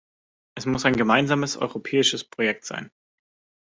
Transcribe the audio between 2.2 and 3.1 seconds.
Projekt sein.